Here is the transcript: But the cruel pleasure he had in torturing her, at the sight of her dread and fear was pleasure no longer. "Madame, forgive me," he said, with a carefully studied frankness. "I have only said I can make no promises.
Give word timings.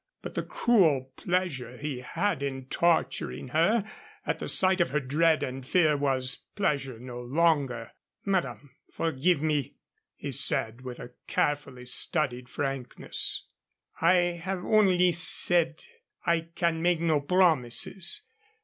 But 0.23 0.33
the 0.33 0.41
cruel 0.41 1.13
pleasure 1.15 1.77
he 1.77 1.99
had 1.99 2.41
in 2.41 2.65
torturing 2.69 3.49
her, 3.49 3.85
at 4.25 4.39
the 4.39 4.47
sight 4.47 4.81
of 4.81 4.89
her 4.89 4.99
dread 4.99 5.43
and 5.43 5.63
fear 5.63 5.95
was 5.95 6.37
pleasure 6.55 6.97
no 6.97 7.21
longer. 7.21 7.91
"Madame, 8.25 8.71
forgive 8.91 9.43
me," 9.43 9.75
he 10.15 10.31
said, 10.31 10.81
with 10.81 10.99
a 10.99 11.11
carefully 11.27 11.85
studied 11.85 12.49
frankness. 12.49 13.45
"I 14.01 14.15
have 14.41 14.65
only 14.65 15.11
said 15.11 15.85
I 16.25 16.47
can 16.55 16.81
make 16.81 16.99
no 16.99 17.19
promises. 17.21 18.23